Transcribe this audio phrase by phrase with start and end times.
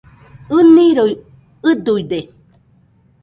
[0.55, 1.13] ɨniroi
[1.69, 2.19] ɨduide